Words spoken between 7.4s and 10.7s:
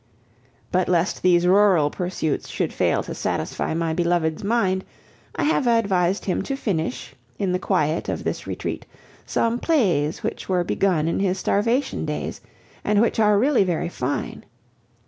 the quiet of this retreat, some plays which were